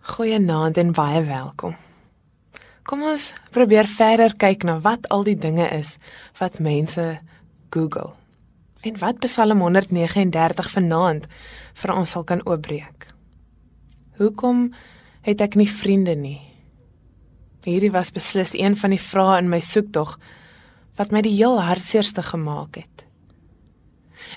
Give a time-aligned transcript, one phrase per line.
[0.00, 1.74] Goeienaand en baie welkom.
[2.88, 5.98] Kom ons probeer verder kyk na wat al die dinge is
[6.38, 7.18] wat mense
[7.68, 8.14] Google.
[8.80, 11.26] En wat Psalm 139 vanaand
[11.82, 13.10] vir ons sal kan oopbreek.
[14.16, 14.70] Hoekom
[15.28, 16.40] het ek nie vriende nie?
[17.68, 20.16] Hierdie was beslis een van die vrae in my soektog
[20.96, 23.04] wat my die heel hartseerste gemaak het.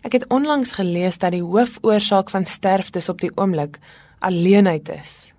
[0.03, 3.79] Ek het onlangs gelees dat die hoofoorsaak van sterftes op die oomblik
[4.19, 5.32] alleenheid is.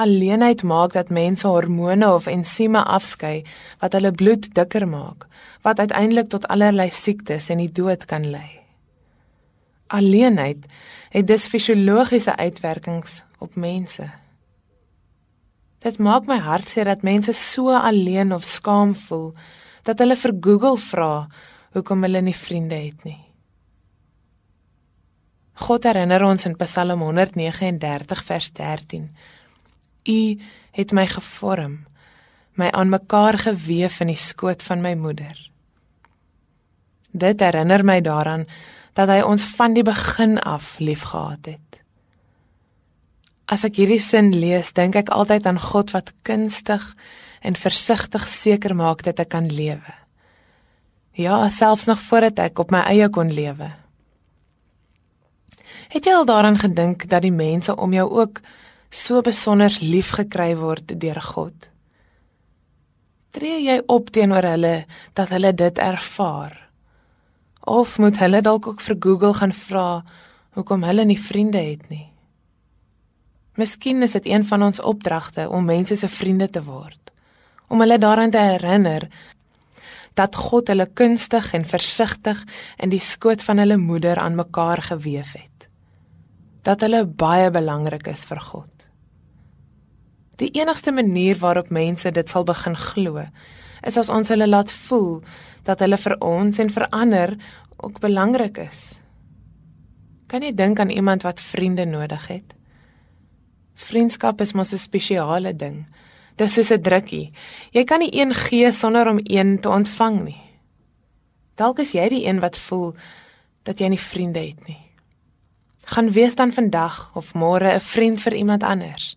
[0.00, 3.42] Alleenheid maak dat mense hormone of ensieme afskei
[3.82, 5.26] wat hulle bloed dikker maak,
[5.66, 8.60] wat uiteindelik tot allerlei siektes en die dood kan lei.
[9.92, 10.64] Alleenheid
[11.10, 14.06] het dus fisiologiese uitwerkings op mense.
[15.80, 19.32] Dit maak my hart seer dat mense so alleen of skaam voel
[19.84, 21.14] dat hulle vir Google vra
[21.74, 23.20] hoekom hulle nie vriende het nie.
[25.60, 29.10] God herinner ons in Psalm 139 vers 13
[30.08, 30.40] U
[30.76, 31.86] het my gevorm,
[32.54, 35.36] my aan mekaar gewewe in die skoot van my moeder.
[37.10, 38.46] Dit herinner my daaraan
[38.94, 41.80] dat hy ons van die begin af liefgehad het.
[43.50, 46.84] As ek hierdie sin lees, dink ek altyd aan God wat kunstig
[47.42, 49.94] en versigtig seker maak dat ek kan lewe.
[51.18, 53.72] Ja, selfs nog voordat ek op my eie kon lewe.
[55.90, 58.38] Het jy al daaraan gedink dat die mense om jou ook
[58.90, 61.70] so besonder lief gekry word deur God?
[63.30, 64.74] Tree jy op teenoor hulle
[65.14, 66.56] dat hulle dit ervaar?
[67.70, 70.02] Of moet hulle dalk ook vir Google gaan vra
[70.58, 72.08] hoekom hulle nie vriende het nie?
[73.54, 77.12] Miskien is dit een van ons opdragte om mense se vriende te word.
[77.68, 79.06] Om hulle daaraan te herinner
[80.18, 82.42] dat God hulle kunstig en versigtig
[82.82, 85.59] in die skoot van hulle moeder aan mekaar gewewe het.
[86.62, 88.88] Dat hulle baie belangrik is vir God.
[90.40, 93.24] Die enigste manier waarop mense dit sal begin glo,
[93.84, 95.20] is as ons hulle laat voel
[95.64, 97.36] dat hulle vir ons en vir ander
[97.80, 99.00] ook belangrik is.
[100.28, 102.54] Kan jy dink aan iemand wat vriende nodig het?
[103.74, 105.86] Vriendskap is mos 'n spesiale ding.
[106.36, 107.32] Dis soos 'n drukkie.
[107.72, 110.42] Jy kan nie een gee sonder om een te ontvang nie.
[111.54, 112.94] Dalk is jy die een wat voel
[113.62, 114.89] dat jy nie vriende het nie.
[115.90, 119.16] Gaan wees dan vandag of môre 'n vriend vir iemand anders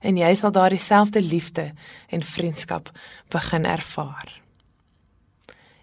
[0.00, 1.72] en jy sal daardie selfde liefde
[2.08, 2.90] en vriendskap
[3.28, 4.40] begin ervaar.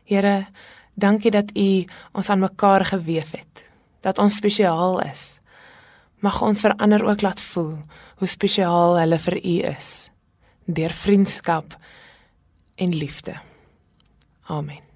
[0.04, 0.48] Here,
[0.94, 3.64] dankie dat U ons aan mekaar gewewe het,
[4.02, 5.40] dat ons spesiaal is.
[6.20, 7.78] Mag ons verander ook laat voel
[8.16, 10.12] hoe spesiaal hulle vir U is
[10.66, 11.78] deur vriendskap
[12.76, 13.40] en liefde.
[14.46, 14.89] Amen.